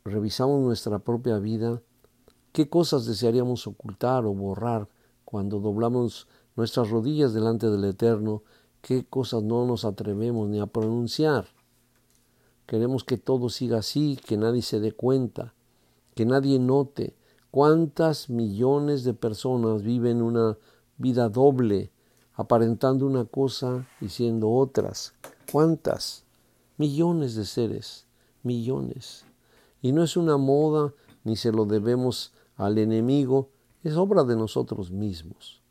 revisamos 0.03 0.61
nuestra 0.61 0.99
propia 0.99 1.39
vida, 1.39 1.81
¿Qué 2.55 2.69
cosas 2.69 3.05
desearíamos 3.05 3.67
ocultar 3.67 4.25
o 4.25 4.33
borrar 4.33 4.87
cuando 5.25 5.59
doblamos 5.59 6.29
nuestras 6.55 6.89
rodillas 6.89 7.33
delante 7.33 7.69
del 7.69 7.83
Eterno? 7.83 8.43
¿Qué 8.79 9.03
cosas 9.03 9.43
no 9.43 9.65
nos 9.65 9.83
atrevemos 9.83 10.47
ni 10.47 10.61
a 10.61 10.65
pronunciar? 10.65 11.47
Queremos 12.65 13.03
que 13.03 13.17
todo 13.17 13.49
siga 13.49 13.79
así, 13.79 14.17
que 14.25 14.37
nadie 14.37 14.61
se 14.61 14.79
dé 14.79 14.91
cuenta, 14.91 15.53
que 16.15 16.25
nadie 16.25 16.59
note 16.59 17.15
cuántas 17.51 18.29
millones 18.29 19.03
de 19.03 19.13
personas 19.13 19.83
viven 19.83 20.21
una 20.21 20.57
vida 20.97 21.29
doble, 21.29 21.91
aparentando 22.33 23.05
una 23.05 23.25
cosa 23.25 23.87
y 24.01 24.09
siendo 24.09 24.49
otras. 24.49 25.13
¿Cuántas? 25.51 26.25
Millones 26.77 27.35
de 27.35 27.45
seres, 27.45 28.05
millones. 28.43 29.25
Y 29.81 29.91
no 29.91 30.03
es 30.03 30.17
una 30.17 30.37
moda, 30.37 30.93
ni 31.23 31.35
se 31.35 31.51
lo 31.51 31.65
debemos 31.65 32.33
al 32.57 32.77
enemigo 32.77 33.49
es 33.85 33.95
obra 33.97 34.23
de 34.23 34.35
nosotros 34.35 34.89
mismos, 34.89 35.61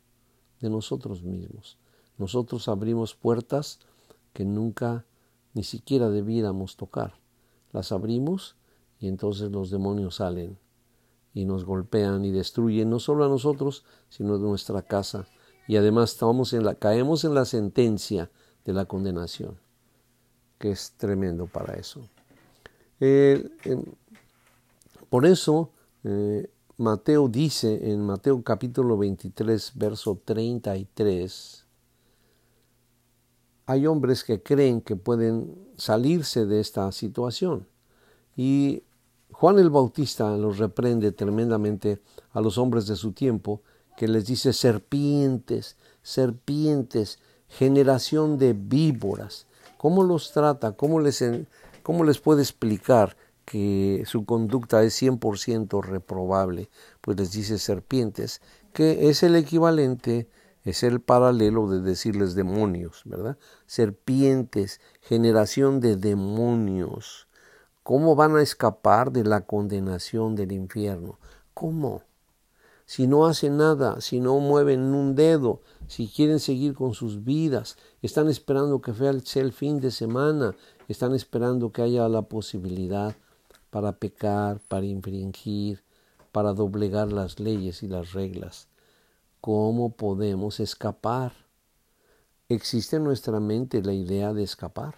de 0.61 0.69
nosotros 0.69 1.21
mismos. 1.21 1.77
Nosotros 2.17 2.69
abrimos 2.69 3.13
puertas 3.13 3.79
que 4.31 4.45
nunca 4.45 5.03
ni 5.55 5.63
siquiera 5.63 6.09
debiéramos 6.09 6.75
tocar. 6.75 7.15
Las 7.71 7.91
abrimos 7.91 8.55
y 8.99 9.07
entonces 9.07 9.51
los 9.51 9.71
demonios 9.71 10.17
salen 10.17 10.59
y 11.33 11.45
nos 11.45 11.65
golpean 11.65 12.23
y 12.23 12.31
destruyen 12.31 12.89
no 12.89 12.99
solo 12.99 13.25
a 13.25 13.29
nosotros, 13.29 13.83
sino 14.09 14.35
a 14.35 14.37
nuestra 14.37 14.83
casa. 14.83 15.27
Y 15.67 15.77
además 15.77 16.17
en 16.53 16.63
la, 16.63 16.75
caemos 16.75 17.23
en 17.23 17.33
la 17.33 17.45
sentencia 17.45 18.29
de 18.63 18.73
la 18.73 18.85
condenación, 18.85 19.57
que 20.59 20.71
es 20.71 20.93
tremendo 20.97 21.47
para 21.47 21.73
eso. 21.73 22.01
Em, 22.99 23.49
por 25.09 25.25
eso 25.25 25.71
eh, 26.03 26.49
Mateo 26.77 27.29
dice 27.29 27.91
en 27.91 28.01
Mateo 28.01 28.43
capítulo 28.43 28.97
23, 28.97 29.71
verso 29.75 30.21
33, 30.23 31.64
hay 33.65 33.87
hombres 33.87 34.23
que 34.23 34.41
creen 34.41 34.81
que 34.81 34.95
pueden 34.95 35.55
salirse 35.77 36.45
de 36.45 36.59
esta 36.59 36.91
situación. 36.91 37.67
Y 38.35 38.83
Juan 39.31 39.59
el 39.59 39.69
Bautista 39.69 40.35
los 40.37 40.57
reprende 40.57 41.11
tremendamente 41.11 42.01
a 42.31 42.41
los 42.41 42.57
hombres 42.57 42.87
de 42.87 42.95
su 42.95 43.11
tiempo, 43.11 43.61
que 43.97 44.07
les 44.07 44.25
dice 44.25 44.53
serpientes, 44.53 45.77
serpientes, 46.03 47.19
generación 47.47 48.37
de 48.37 48.53
víboras. 48.53 49.47
¿Cómo 49.77 50.03
los 50.03 50.31
trata? 50.31 50.73
¿Cómo 50.73 50.99
les, 50.99 51.23
cómo 51.83 52.03
les 52.03 52.19
puede 52.19 52.41
explicar 52.41 53.15
que 53.45 54.03
su 54.05 54.25
conducta 54.25 54.83
es 54.83 55.01
100% 55.01 55.83
reprobable, 55.83 56.69
pues 57.01 57.17
les 57.17 57.31
dice 57.31 57.59
serpientes, 57.59 58.41
que 58.73 59.09
es 59.09 59.21
el 59.23 59.35
equivalente, 59.35 60.27
es 60.65 60.81
el 60.81 60.99
paralelo 60.99 61.69
de 61.69 61.79
decirles 61.79 62.33
demonios, 62.33 63.03
¿verdad? 63.05 63.37
Serpientes, 63.67 64.81
generación 65.01 65.79
de 65.79 65.95
demonios. 65.95 67.27
¿Cómo 67.83 68.15
van 68.15 68.35
a 68.35 68.41
escapar 68.41 69.11
de 69.11 69.23
la 69.23 69.41
condenación 69.41 70.35
del 70.35 70.51
infierno? 70.51 71.19
¿Cómo? 71.53 72.01
Si 72.87 73.05
no 73.05 73.27
hacen 73.27 73.57
nada, 73.57 74.01
si 74.01 74.19
no 74.19 74.39
mueven 74.39 74.81
un 74.81 75.15
dedo, 75.15 75.61
si 75.87 76.07
quieren 76.07 76.39
seguir 76.39 76.73
con 76.73 76.95
sus 76.95 77.23
vidas, 77.23 77.77
están 78.01 78.27
esperando 78.27 78.81
que 78.81 78.93
sea 79.23 79.41
el 79.43 79.53
fin 79.53 79.79
de 79.79 79.91
semana, 79.91 80.55
están 80.87 81.13
esperando 81.13 81.71
que 81.71 81.83
haya 81.83 82.09
la 82.09 82.23
posibilidad 82.23 83.15
para 83.69 83.93
pecar, 83.93 84.59
para 84.67 84.85
infringir, 84.85 85.83
para 86.31 86.53
doblegar 86.53 87.11
las 87.11 87.39
leyes 87.39 87.83
y 87.83 87.87
las 87.87 88.13
reglas. 88.13 88.67
¿Cómo 89.45 89.95
podemos 89.95 90.59
escapar? 90.59 91.31
¿Existe 92.49 92.95
en 92.95 93.03
nuestra 93.03 93.39
mente 93.39 93.83
la 93.83 93.93
idea 93.93 94.33
de 94.33 94.41
escapar? 94.41 94.95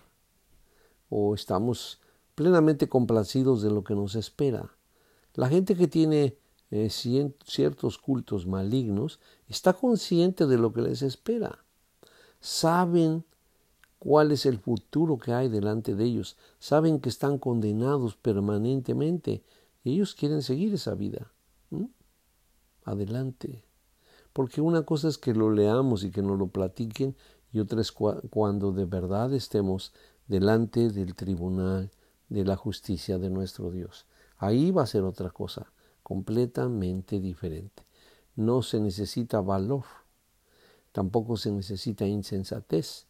¿O 1.10 1.36
estamos 1.36 2.00
plenamente 2.34 2.88
complacidos 2.88 3.62
de 3.62 3.70
lo 3.72 3.84
que 3.84 3.94
nos 3.94 4.16
espera? 4.16 4.72
La 5.34 5.50
gente 5.50 5.76
que 5.76 5.90
tiene 5.90 6.38
eh, 6.72 6.90
ciertos 6.90 7.98
cultos 7.98 8.48
malignos 8.48 9.20
está 9.50 9.74
consciente 9.74 10.48
de 10.48 10.58
lo 10.58 10.72
que 10.72 10.82
les 10.82 11.02
espera. 11.02 11.66
Saben 12.40 13.26
cuál 14.00 14.32
es 14.32 14.46
el 14.46 14.60
futuro 14.60 15.18
que 15.18 15.34
hay 15.34 15.50
delante 15.50 15.94
de 15.94 16.06
ellos. 16.06 16.38
Saben 16.58 17.02
que 17.02 17.10
están 17.10 17.38
condenados 17.38 18.16
permanentemente. 18.16 19.44
ellos 19.84 20.16
quieren 20.16 20.42
seguir 20.42 20.74
esa 20.74 20.96
vida. 20.96 21.34
Adelante. 22.86 23.67
Porque 24.38 24.62
una 24.62 24.84
cosa 24.84 25.08
es 25.08 25.18
que 25.18 25.34
lo 25.34 25.50
leamos 25.50 26.04
y 26.04 26.12
que 26.12 26.22
nos 26.22 26.38
lo 26.38 26.46
platiquen 26.46 27.16
y 27.52 27.58
otra 27.58 27.82
es 27.82 27.92
cuando 27.92 28.72
de 28.72 28.86
verdad 28.86 29.34
estemos 29.34 29.94
delante 30.28 30.92
del 30.92 31.16
tribunal 31.16 31.90
de 32.30 32.46
la 32.46 32.56
justicia 32.56 33.18
de 33.18 33.32
nuestro 33.32 33.72
Dios. 33.72 34.06
Ahí 34.38 34.70
va 34.70 34.84
a 34.84 34.86
ser 34.86 35.02
otra 35.06 35.32
cosa, 35.32 35.74
completamente 36.04 37.20
diferente. 37.20 37.82
No 38.36 38.62
se 38.62 38.80
necesita 38.80 39.42
valor, 39.42 39.86
tampoco 40.92 41.36
se 41.36 41.52
necesita 41.52 42.06
insensatez. 42.06 43.08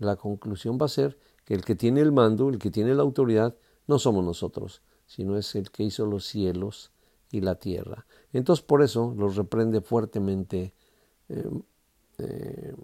La 0.00 0.16
conclusión 0.16 0.76
va 0.76 0.86
a 0.86 0.88
ser 0.88 1.16
que 1.44 1.54
el 1.54 1.64
que 1.64 1.76
tiene 1.76 2.00
el 2.00 2.10
mando, 2.10 2.48
el 2.48 2.58
que 2.58 2.72
tiene 2.72 2.96
la 2.96 3.02
autoridad, 3.02 3.54
no 3.86 4.00
somos 4.00 4.24
nosotros, 4.24 4.82
sino 5.06 5.38
es 5.38 5.54
el 5.54 5.70
que 5.70 5.84
hizo 5.84 6.04
los 6.04 6.26
cielos 6.26 6.90
y 7.34 7.40
la 7.40 7.56
tierra. 7.56 8.06
Entonces 8.32 8.64
por 8.64 8.82
eso 8.82 9.12
los 9.16 9.34
reprende 9.34 9.80
fuertemente 9.80 10.72
eh, 11.28 11.50
eh, 12.18 12.74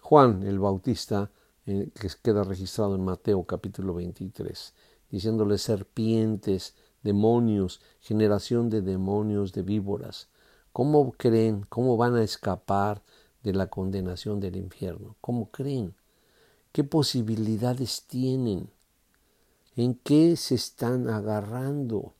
Juan 0.00 0.42
el 0.42 0.58
Bautista, 0.58 1.30
eh, 1.64 1.88
que 1.98 2.08
queda 2.22 2.44
registrado 2.44 2.94
en 2.94 3.04
Mateo 3.04 3.44
capítulo 3.44 3.94
23, 3.94 4.74
diciéndole 5.10 5.56
serpientes, 5.56 6.74
demonios, 7.02 7.80
generación 8.00 8.68
de 8.68 8.82
demonios, 8.82 9.54
de 9.54 9.62
víboras. 9.62 10.28
¿Cómo 10.72 11.12
creen? 11.12 11.64
¿Cómo 11.70 11.96
van 11.96 12.14
a 12.16 12.22
escapar 12.22 13.02
de 13.42 13.54
la 13.54 13.68
condenación 13.68 14.38
del 14.38 14.56
infierno? 14.56 15.16
¿Cómo 15.22 15.50
creen? 15.50 15.94
¿Qué 16.72 16.84
posibilidades 16.84 18.04
tienen? 18.06 18.68
¿En 19.76 19.94
qué 19.94 20.36
se 20.36 20.56
están 20.56 21.08
agarrando? 21.08 22.12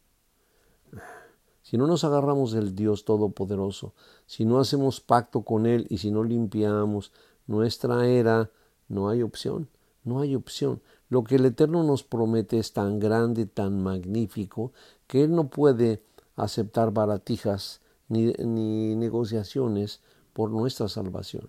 Si 1.63 1.79
no 1.79 1.87
nos 1.87 2.05
agarramos 2.05 2.53
del 2.53 2.75
Dios 2.75 3.05
Todopoderoso, 3.05 3.95
si 4.27 4.45
no 4.45 4.59
hacemos 4.59 5.01
pacto 5.01 5.43
con 5.43 5.67
Él 5.67 5.87
y 5.89 5.99
si 5.99 6.11
no 6.11 6.25
limpiamos 6.25 7.13
nuestra 7.47 8.07
era, 8.07 8.51
no 8.89 9.09
hay 9.09 9.23
opción, 9.23 9.69
no 10.05 10.21
hay 10.21 10.35
opción. 10.35 10.83
Lo 11.09 11.23
que 11.25 11.37
el 11.37 11.47
Eterno 11.47 11.85
nos 11.85 12.03
promete 12.03 12.59
es 12.59 12.73
tan 12.73 12.99
grande, 12.99 13.47
tan 13.47 13.83
magnífico, 13.83 14.73
que 15.07 15.23
Él 15.25 15.35
no 15.35 15.51
puede 15.51 16.03
aceptar 16.35 16.93
baratijas 16.93 17.81
ni, 18.09 18.33
ni 18.33 18.97
negociaciones 18.97 20.01
por 20.33 20.51
nuestra 20.51 20.89
salvación. 20.89 21.49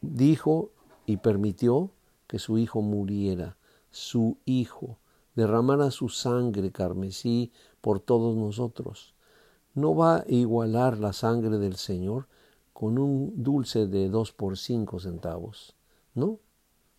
Dijo 0.00 0.70
y 1.04 1.16
permitió 1.16 1.90
que 2.26 2.38
su 2.38 2.58
Hijo 2.58 2.80
muriera, 2.80 3.56
su 3.90 4.38
Hijo, 4.44 4.98
derramara 5.34 5.90
su 5.90 6.08
sangre 6.08 6.70
carmesí 6.70 7.52
por 7.80 8.00
todos 8.00 8.36
nosotros. 8.36 9.15
No 9.76 9.94
va 9.94 10.16
a 10.16 10.24
igualar 10.26 10.96
la 10.98 11.12
sangre 11.12 11.58
del 11.58 11.76
Señor 11.76 12.28
con 12.72 12.98
un 12.98 13.42
dulce 13.42 13.86
de 13.86 14.08
dos 14.08 14.32
por 14.32 14.56
cinco 14.56 15.00
centavos. 15.00 15.76
No, 16.14 16.40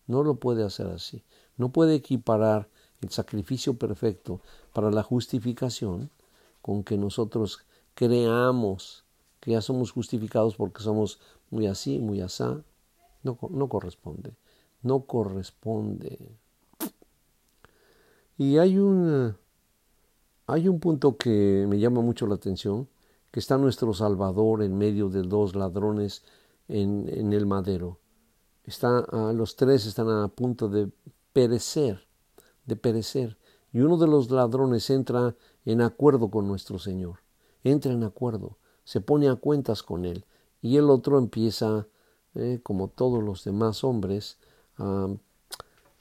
no 0.06 0.22
lo 0.22 0.36
puede 0.36 0.64
hacer 0.64 0.86
así. 0.86 1.24
No 1.56 1.70
puede 1.70 1.96
equiparar 1.96 2.68
el 3.00 3.10
sacrificio 3.10 3.74
perfecto 3.74 4.40
para 4.72 4.92
la 4.92 5.02
justificación 5.02 6.10
con 6.62 6.84
que 6.84 6.96
nosotros 6.96 7.66
creamos 7.94 9.04
que 9.40 9.50
ya 9.50 9.60
somos 9.60 9.90
justificados 9.90 10.54
porque 10.54 10.80
somos 10.80 11.18
muy 11.50 11.66
así, 11.66 11.98
muy 11.98 12.20
asá. 12.20 12.62
No, 13.24 13.36
no 13.50 13.68
corresponde. 13.68 14.36
No 14.82 15.00
corresponde. 15.00 16.30
Y 18.36 18.58
hay 18.58 18.78
un, 18.78 19.36
hay 20.48 20.66
un 20.66 20.80
punto 20.80 21.16
que 21.16 21.66
me 21.68 21.78
llama 21.78 22.00
mucho 22.00 22.26
la 22.26 22.34
atención 22.34 22.88
que 23.30 23.38
está 23.38 23.58
nuestro 23.58 23.92
Salvador 23.92 24.62
en 24.62 24.76
medio 24.78 25.10
de 25.10 25.22
dos 25.22 25.54
ladrones 25.54 26.24
en, 26.68 27.32
el 27.32 27.44
madero. 27.44 27.98
Está, 28.64 29.06
los 29.34 29.56
tres 29.56 29.84
están 29.84 30.08
a 30.08 30.28
punto 30.28 30.68
de 30.70 30.90
perecer, 31.34 32.00
de 32.64 32.76
perecer. 32.76 33.36
Y 33.74 33.80
uno 33.80 33.98
de 33.98 34.06
los 34.06 34.30
ladrones 34.30 34.88
entra 34.88 35.36
en 35.66 35.82
acuerdo 35.82 36.30
con 36.30 36.48
nuestro 36.48 36.78
Señor, 36.78 37.18
entra 37.62 37.92
en 37.92 38.02
acuerdo, 38.02 38.56
se 38.84 39.02
pone 39.02 39.28
a 39.28 39.36
cuentas 39.36 39.82
con 39.82 40.06
Él. 40.06 40.24
Y 40.62 40.78
el 40.78 40.88
otro 40.88 41.18
empieza, 41.18 41.86
eh, 42.34 42.60
como 42.62 42.88
todos 42.88 43.22
los 43.22 43.44
demás 43.44 43.84
hombres, 43.84 44.38
a 44.78 45.08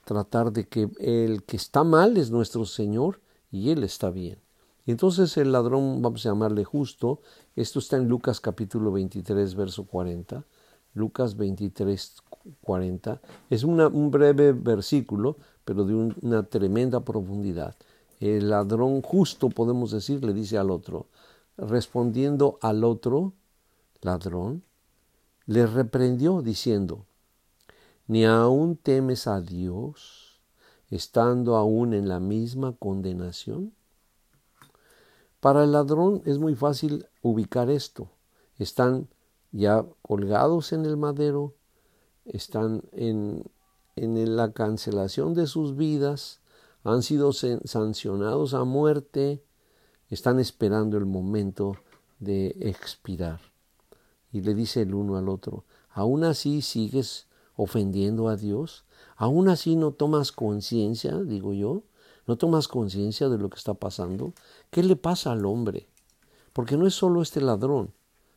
tratar 0.06 0.54
de 0.54 0.70
que 0.70 0.90
el 1.00 1.44
que 1.44 1.58
está 1.58 1.84
mal 1.84 2.16
es 2.16 2.32
nuestro 2.32 2.64
Señor 2.64 3.20
y 3.52 3.72
Él 3.72 3.84
está 3.84 4.10
bien. 4.10 4.40
Y 4.86 4.92
entonces 4.92 5.36
el 5.38 5.52
ladrón, 5.52 6.02
vamos 6.02 6.26
a 6.26 6.30
llamarle 6.30 6.64
justo, 6.64 7.22
esto 7.56 7.80
está 7.80 7.98
en 7.98 8.08
Lucas 8.08 8.40
capítulo 8.40 8.92
23, 8.92 9.56
verso 9.56 9.86
40. 9.86 10.46
Lucas 10.94 11.38
23, 11.38 12.16
40. 12.62 13.22
Es 13.50 13.64
un 13.64 14.12
breve 14.12 14.52
versículo, 14.54 15.38
pero 15.64 15.84
de 15.84 15.94
una 15.94 16.44
tremenda 16.44 17.02
profundidad. 17.02 17.76
El 18.20 18.50
ladrón 18.50 19.02
justo, 19.02 19.50
podemos 19.50 19.92
decir, 19.92 20.24
le 20.24 20.34
dice 20.34 20.58
al 20.58 20.72
otro, 20.72 21.08
respondiendo 21.58 22.58
al 22.62 22.84
otro 22.84 23.34
ladrón, 24.02 24.64
le 25.46 25.68
reprendió 25.68 26.42
diciendo, 26.42 27.06
ni 28.08 28.26
aún 28.26 28.76
temes 28.76 29.28
a 29.28 29.42
Dios, 29.42 30.17
estando 30.90 31.56
aún 31.56 31.94
en 31.94 32.08
la 32.08 32.20
misma 32.20 32.76
condenación. 32.78 33.74
Para 35.40 35.64
el 35.64 35.72
ladrón 35.72 36.22
es 36.26 36.40
muy 36.40 36.56
fácil 36.56 37.06
ubicar 37.22 37.70
esto. 37.70 38.10
Están 38.58 39.08
ya 39.52 39.86
colgados 40.02 40.74
en 40.74 40.86
el 40.86 40.98
madero, 40.98 41.54
están 42.26 42.84
en, 42.92 43.44
en 43.96 44.36
la 44.36 44.52
cancelación 44.52 45.34
de 45.34 45.48
sus 45.48 45.76
vidas, 45.76 46.42
han 46.84 47.04
sido 47.04 47.34
sancionados 47.34 48.54
a 48.54 48.64
muerte, 48.64 49.44
están 50.10 50.40
esperando 50.40 50.98
el 50.98 51.06
momento 51.06 51.78
de 52.20 52.56
expirar. 52.62 53.42
Y 54.32 54.42
le 54.42 54.54
dice 54.54 54.82
el 54.82 54.94
uno 54.94 55.18
al 55.18 55.30
otro, 55.30 55.66
¿aún 55.90 56.24
así 56.24 56.62
sigues 56.62 57.28
ofendiendo 57.56 58.30
a 58.30 58.38
Dios? 58.38 58.86
¿Aún 59.18 59.50
así 59.50 59.76
no 59.76 59.92
tomas 59.92 60.32
conciencia, 60.32 61.18
digo 61.18 61.52
yo? 61.52 61.82
¿No 62.28 62.38
tomas 62.38 62.68
conciencia 62.68 63.30
de 63.30 63.40
lo 63.40 63.50
que 63.50 63.58
está 63.58 63.74
pasando? 63.74 64.34
¿Qué 64.70 64.84
le 64.84 64.96
pasa 64.96 65.32
al 65.32 65.46
hombre? 65.46 65.88
Porque 66.54 66.78
no 66.78 66.86
es 66.86 66.94
solo 66.94 67.24
este 67.24 67.42
ladrón, 67.42 67.94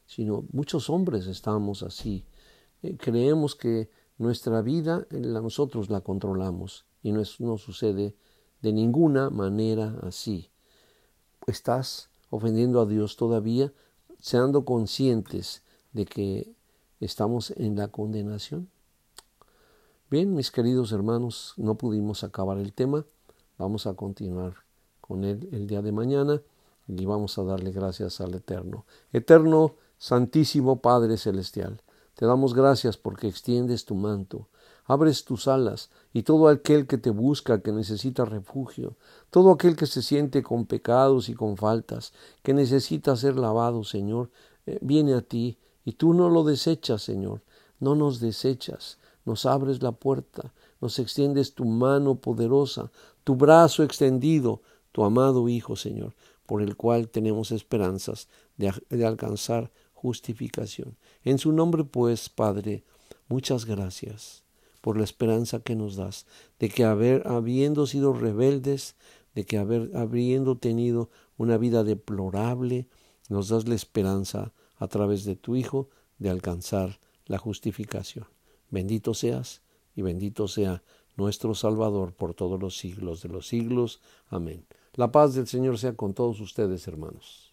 sino 0.07 0.45
muchos 0.53 0.89
hombres 0.89 1.27
estamos 1.27 1.83
así. 1.83 2.25
Eh, 2.83 2.97
creemos 2.97 3.55
que 3.55 3.91
nuestra 4.17 4.63
vida 4.63 5.07
nosotros 5.11 5.91
la 5.91 6.01
controlamos 6.01 6.87
y 7.03 7.13
no, 7.13 7.23
no 7.41 7.59
sucede 7.59 8.17
de 8.63 8.73
ninguna 8.73 9.29
manera 9.29 9.99
así. 10.03 10.51
Estás 11.47 12.11
ofendiendo 12.31 12.81
a 12.81 12.87
Dios 12.87 13.17
todavía, 13.17 13.73
siendo 14.19 14.65
conscientes 14.65 15.63
de 15.93 16.07
que 16.07 16.55
estamos 17.01 17.51
en 17.51 17.77
la 17.77 17.89
condenación. 17.89 18.71
Bien, 20.11 20.35
mis 20.35 20.51
queridos 20.51 20.91
hermanos, 20.91 21.55
no 21.57 21.77
pudimos 21.77 22.25
acabar 22.25 22.59
el 22.59 22.73
tema. 22.73 23.07
Vamos 23.59 23.87
a 23.87 23.95
continuar 23.95 24.55
con 25.01 25.23
él 25.23 25.49
el 25.53 25.69
día 25.69 25.83
de 25.83 25.93
mañana 25.93 26.43
y 26.89 27.05
vamos 27.05 27.39
a 27.39 27.45
darle 27.45 27.71
gracias 27.71 28.21
al 28.21 28.35
Eterno. 28.35 28.87
Eterno, 29.13 29.77
Santísimo 29.99 30.81
Padre 30.81 31.17
Celestial, 31.17 31.81
te 32.17 32.27
damos 32.27 32.55
gracias 32.55 32.97
porque 32.97 33.29
extiendes 33.29 33.85
tu 33.85 33.95
manto, 33.95 34.49
abres 34.85 35.25
tus 35.25 35.47
alas 35.47 35.91
y 36.13 36.25
todo 36.25 36.49
aquel 36.49 36.89
que 36.89 36.99
te 36.99 37.11
busca, 37.11 37.63
que 37.63 37.71
necesita 37.71 38.25
refugio, 38.25 38.97
todo 39.31 39.53
aquel 39.53 39.77
que 39.77 39.87
se 39.87 40.03
siente 40.03 40.43
con 40.43 40.67
pecados 40.67 41.29
y 41.29 41.35
con 41.35 41.57
faltas, 41.57 42.13
que 42.43 42.53
necesita 42.53 43.15
ser 43.15 43.37
lavado, 43.37 43.85
Señor, 43.85 44.31
eh, 44.67 44.81
viene 44.83 45.15
a 45.15 45.21
ti 45.21 45.57
y 45.85 45.93
tú 45.93 46.15
no 46.15 46.31
lo 46.31 46.43
desechas, 46.43 47.01
Señor, 47.01 47.43
no 47.79 47.95
nos 47.95 48.19
desechas, 48.19 48.99
nos 49.31 49.47
abres 49.47 49.81
la 49.83 49.93
puerta, 49.93 50.53
nos 50.81 50.99
extiendes 50.99 51.55
tu 51.55 51.65
mano 51.65 52.17
poderosa, 52.17 52.91
tu 53.23 53.37
brazo 53.37 53.85
extendido, 53.85 54.61
tu 54.93 55.05
amado 55.05 55.49
Hijo, 55.49 55.77
Señor, 55.77 56.15
por 56.47 56.63
el 56.63 56.77
cual 56.77 57.09
tenemos 57.09 57.53
esperanzas 57.53 58.29
de, 58.57 58.73
alcanzar 59.05 59.71
justificación. 59.95 60.97
En 61.23 61.39
su 61.39 61.53
nombre, 61.53 61.85
pues, 61.85 62.29
Padre, 62.29 62.83
Muchas 63.31 63.65
gracias 63.65 64.43
por 64.81 64.99
la 64.99 65.05
esperanza 65.05 65.61
que 65.61 65.77
nos 65.77 65.95
das, 65.95 66.27
de 66.59 66.69
que 66.69 66.83
haber, 66.83 67.29
habiendo 67.29 67.87
sido 67.87 68.13
rebeldes, 68.13 68.97
de 69.37 69.47
que 69.47 69.57
haber, 69.57 69.97
habiendo 69.97 70.59
tenido 70.59 71.11
una 71.39 71.57
vida 71.57 71.85
deplorable, 71.85 72.89
nos 73.29 73.49
das 73.49 73.69
la 73.69 73.77
esperanza 73.77 74.53
a 74.79 74.89
través 74.89 75.25
de 75.25 75.37
tu 75.37 75.55
Hijo 75.55 75.91
de 76.19 76.29
alcanzar 76.29 76.99
la 77.27 77.39
justificación. 77.39 78.27
Bendito 78.71 79.15
seas 79.15 79.63
y 79.95 80.03
bendito 80.03 80.49
sea 80.49 80.83
nuestro 81.17 81.55
Salvador 81.55 82.13
por 82.15 82.35
todos 82.35 82.61
los 82.61 82.77
siglos 82.77 83.23
de 83.23 83.29
los 83.29 83.47
siglos. 83.47 84.01
Amén. 84.29 84.65
La 84.95 85.13
paz 85.13 85.35
del 85.35 85.47
Señor 85.47 85.79
sea 85.79 85.95
con 85.95 86.15
todos 86.15 86.41
ustedes, 86.41 86.87
hermanos. 86.89 87.50